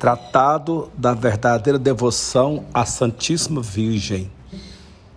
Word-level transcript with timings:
Tratado 0.00 0.90
da 0.96 1.12
verdadeira 1.12 1.78
devoção 1.78 2.64
à 2.72 2.86
Santíssima 2.86 3.60
Virgem, 3.60 4.32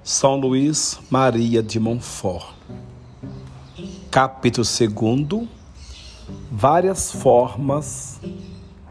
São 0.03 0.35
Luís 0.35 0.99
Maria 1.09 1.63
de 1.63 1.79
Montfort. 1.79 2.53
Capítulo 4.11 4.67
2 4.67 5.47
Várias 6.51 7.13
formas 7.13 8.19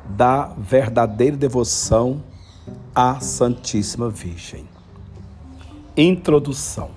da 0.09 0.55
verdadeira 0.57 1.37
devoção 1.37 2.23
à 2.95 3.21
Santíssima 3.21 4.09
Virgem. 4.09 4.67
Introdução. 5.95 6.91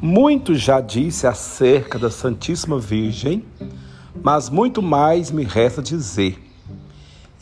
Muito 0.00 0.54
já 0.54 0.80
disse 0.80 1.26
acerca 1.26 1.98
da 1.98 2.08
Santíssima 2.08 2.78
Virgem, 2.78 3.44
mas 4.22 4.48
muito 4.48 4.80
mais 4.80 5.32
me 5.32 5.42
resta 5.42 5.82
dizer 5.82 6.51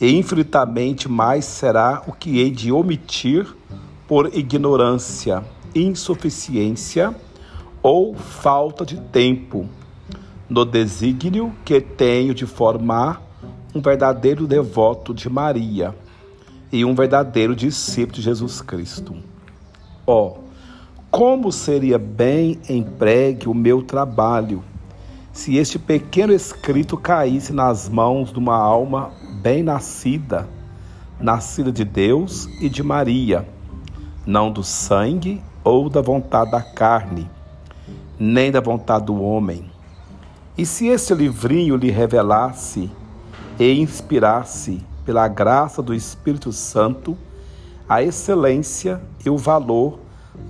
e 0.01 0.17
infinitamente 0.17 1.07
mais 1.07 1.45
será 1.45 2.01
o 2.07 2.11
que 2.11 2.39
hei 2.39 2.49
de 2.49 2.71
omitir 2.71 3.45
por 4.07 4.35
ignorância, 4.35 5.43
insuficiência 5.75 7.15
ou 7.83 8.15
falta 8.15 8.83
de 8.83 8.99
tempo, 8.99 9.69
no 10.49 10.65
desígnio 10.65 11.53
que 11.63 11.79
tenho 11.79 12.33
de 12.33 12.47
formar 12.47 13.21
um 13.75 13.79
verdadeiro 13.79 14.47
devoto 14.47 15.13
de 15.13 15.29
Maria 15.29 15.95
e 16.71 16.83
um 16.83 16.95
verdadeiro 16.95 17.55
discípulo 17.55 18.15
de 18.15 18.23
Jesus 18.23 18.59
Cristo. 18.59 19.15
Ó, 20.05 20.27
oh, 20.27 20.37
como 21.11 21.51
seria 21.51 21.99
bem 21.99 22.59
empregue 22.67 23.47
o 23.47 23.53
meu 23.53 23.83
trabalho 23.83 24.63
se 25.31 25.55
este 25.57 25.79
pequeno 25.79 26.33
escrito 26.33 26.97
caísse 26.97 27.53
nas 27.53 27.87
mãos 27.87 28.33
de 28.33 28.39
uma 28.39 28.55
alma 28.55 29.11
bem 29.41 29.63
nascida, 29.63 30.47
nascida 31.19 31.71
de 31.71 31.83
Deus 31.83 32.47
e 32.61 32.69
de 32.69 32.83
Maria, 32.83 33.47
não 34.23 34.51
do 34.51 34.63
sangue 34.63 35.41
ou 35.63 35.89
da 35.89 35.99
vontade 35.99 36.51
da 36.51 36.61
carne, 36.61 37.27
nem 38.19 38.51
da 38.51 38.61
vontade 38.61 39.05
do 39.05 39.19
homem. 39.19 39.65
E 40.55 40.63
se 40.63 40.87
este 40.87 41.15
livrinho 41.15 41.75
lhe 41.75 41.89
revelasse 41.89 42.91
e 43.59 43.79
inspirasse, 43.79 44.85
pela 45.03 45.27
graça 45.27 45.81
do 45.81 45.95
Espírito 45.95 46.53
Santo, 46.53 47.17
a 47.89 48.03
excelência 48.03 49.01
e 49.25 49.29
o 49.29 49.37
valor 49.37 49.99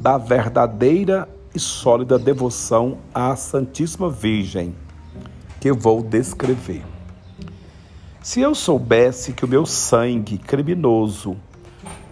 da 0.01 0.17
verdadeira 0.17 1.29
e 1.55 1.59
sólida 1.59 2.19
devoção 2.19 2.97
à 3.13 3.35
Santíssima 3.37 4.09
Virgem, 4.09 4.75
que 5.61 5.71
vou 5.71 6.03
descrever. 6.03 6.83
Se 8.23 8.39
eu 8.39 8.53
soubesse 8.53 9.33
que 9.33 9.43
o 9.43 9.47
meu 9.47 9.65
sangue 9.65 10.37
criminoso 10.37 11.35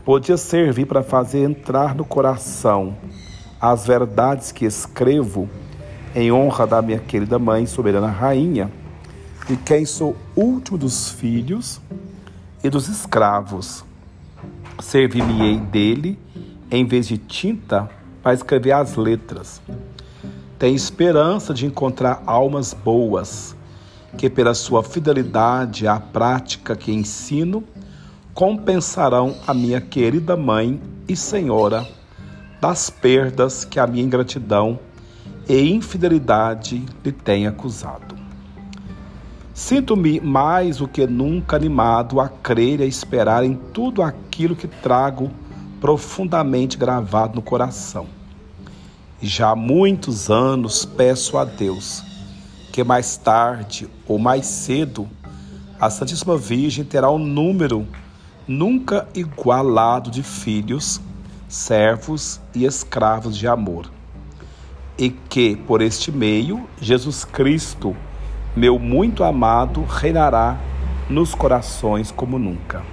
podia 0.04 0.38
servir 0.38 0.88
para 0.88 1.04
fazer 1.04 1.44
entrar 1.44 1.94
no 1.94 2.04
coração 2.04 2.98
as 3.62 3.86
verdades 3.86 4.52
que 4.52 4.66
escrevo 4.66 5.48
em 6.16 6.32
honra 6.32 6.66
da 6.66 6.82
minha 6.82 6.98
querida 6.98 7.38
mãe, 7.38 7.68
soberana 7.68 8.08
rainha, 8.08 8.72
de 9.48 9.56
quem 9.56 9.86
sou 9.86 10.18
último 10.36 10.80
dos 10.80 11.12
filhos 11.12 11.80
e 12.64 12.72
dos 12.72 12.90
escravos, 12.90 13.86
servir-me-ei 14.80 15.58
dele 15.58 16.18
em 16.72 16.88
vez 16.88 17.08
de 17.08 17.20
tinta 17.20 17.88
para 18.24 18.34
escrever 18.34 18.72
as 18.72 18.96
letras. 18.96 19.62
Tenho 20.58 20.76
esperança 20.76 21.54
de 21.54 21.68
encontrar 21.68 22.24
almas 22.26 22.74
boas 22.74 23.56
que 24.18 24.30
pela 24.30 24.54
sua 24.54 24.84
fidelidade 24.84 25.88
à 25.88 26.00
prática 26.00 26.76
que 26.76 26.92
ensino, 26.92 27.64
compensarão 28.34 29.36
a 29.46 29.54
minha 29.54 29.82
querida 29.82 30.36
mãe 30.38 30.80
e 31.08 31.16
senhora 31.16 31.88
das 32.62 32.90
perdas 32.90 33.66
que 33.66 33.80
a 33.80 33.88
minha 33.88 34.04
ingratidão 34.04 34.80
e 35.48 35.72
infidelidade 35.72 36.86
lhe 37.04 37.12
tem 37.12 37.48
acusado. 37.48 38.16
Sinto-me 39.54 40.22
mais 40.22 40.78
do 40.78 40.88
que 40.88 41.06
nunca 41.06 41.56
animado 41.56 42.22
a 42.22 42.30
crer 42.30 42.80
e 42.80 42.84
a 42.84 42.86
esperar 42.86 43.44
em 43.44 43.56
tudo 43.56 44.02
aquilo 44.02 44.56
que 44.56 44.68
trago 44.68 45.30
profundamente 45.82 46.78
gravado 46.78 47.36
no 47.36 47.42
coração. 47.42 48.08
Já 49.22 49.50
há 49.50 49.56
muitos 49.56 50.30
anos 50.30 50.86
peço 50.86 51.38
a 51.38 51.44
Deus 51.44 52.09
mais 52.84 53.18
tarde 53.18 53.88
ou 54.08 54.18
mais 54.18 54.46
cedo 54.46 55.08
a 55.80 55.90
Santíssima 55.90 56.36
Virgem 56.36 56.84
terá 56.84 57.10
um 57.10 57.18
número 57.18 57.88
nunca 58.46 59.08
igualado 59.16 60.12
de 60.12 60.22
filhos, 60.22 61.00
servos 61.48 62.42
e 62.54 62.66
escravos 62.66 63.38
de 63.38 63.48
amor. 63.48 63.90
E 64.98 65.10
que, 65.10 65.56
por 65.56 65.82
este 65.82 66.12
meio, 66.12 66.68
Jesus 66.82 67.24
Cristo, 67.24 67.96
meu 68.54 68.78
muito 68.78 69.24
amado, 69.24 69.86
reinará 69.88 70.58
nos 71.10 71.34
corações 71.34 72.12
como 72.12 72.38
nunca. 72.38 72.84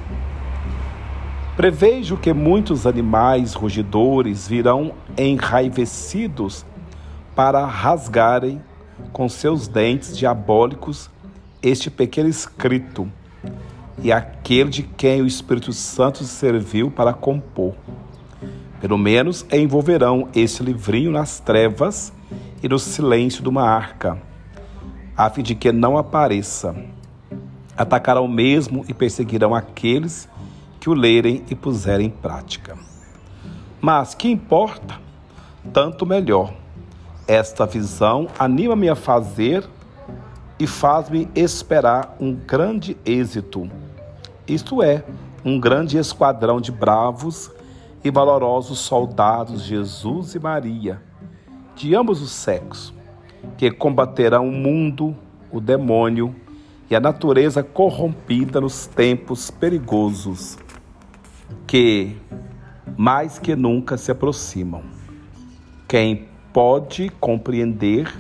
Prevejo 1.57 2.17
que 2.17 2.33
muitos 2.33 2.87
animais 2.87 3.53
rugidores 3.53 4.47
virão 4.47 4.93
enraivecidos 5.19 6.65
para 7.35 7.67
rasgarem 7.67 8.63
com 9.13 9.29
seus 9.29 9.69
dentes 9.69 10.17
diabólicos 10.17 11.11
este 11.63 11.91
pequeno 11.91 12.29
escrito 12.29 13.11
e 14.03 14.13
aquele 14.13 14.71
de 14.71 14.83
quem 14.83 15.23
o 15.23 15.27
Espírito 15.27 15.73
Santo 15.73 16.19
se 16.19 16.31
serviu 16.31 16.91
para 16.91 17.13
compor. 17.13 17.75
Pelo 18.81 18.99
menos 18.99 19.47
envolverão 19.51 20.29
este 20.35 20.63
livrinho 20.63 21.11
nas 21.11 21.41
trevas 21.41 22.13
e 22.63 22.69
no 22.69 22.79
silêncio 22.79 23.43
de 23.43 23.49
uma 23.49 23.63
arca, 23.63 24.21
a 25.17 25.31
fim 25.31 25.43
de 25.43 25.55
que 25.55 25.73
não 25.73 25.97
apareça. 25.97 26.77
Atacarão 27.77 28.29
mesmo 28.29 28.85
e 28.89 28.95
perseguirão 28.95 29.55
aqueles 29.55 30.29
que 30.79 30.89
o 30.89 30.95
lerem 30.95 31.43
e 31.51 31.55
puserem 31.55 32.07
em 32.07 32.11
prática. 32.11 32.77
Mas 33.81 34.15
que 34.15 34.29
importa? 34.31 35.01
Tanto 35.73 36.07
melhor 36.07 36.53
esta 37.27 37.67
visão 37.67 38.29
anima-me 38.39 38.89
a 38.89 38.95
fazer 38.95 39.65
e 40.59 40.67
faz-me 40.67 41.29
esperar 41.35 42.17
um 42.21 42.33
grande 42.35 42.97
êxito, 43.05 43.71
isto 44.47 44.83
é, 44.83 45.05
um 45.45 45.61
grande 45.61 45.99
esquadrão 45.99 46.61
de 46.61 46.73
bravos 46.73 47.51
e 48.03 48.11
valorosos 48.11 48.79
soldados 48.79 49.63
Jesus 49.63 50.35
e 50.35 50.39
Maria, 50.39 51.03
de 51.75 51.95
ambos 51.95 52.23
os 52.23 52.31
sexos, 52.31 52.95
que 53.59 53.71
combaterão 53.71 54.49
o 54.49 54.53
mundo, 54.53 55.15
o 55.51 55.61
demônio 55.61 56.35
e 56.89 56.97
a 56.97 57.01
natureza 57.01 57.63
corrompida 57.63 58.61
nos 58.61 58.87
tempos 58.87 59.51
perigosos, 59.51 60.57
que 61.67 62.17
mais 62.97 63.39
que 63.39 63.55
nunca 63.55 63.97
se 63.97 64.11
aproximam. 64.11 64.83
Quem 65.87 66.29
pode 66.57 67.11
compreender, 67.21 68.11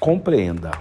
compreenda. 0.00 0.72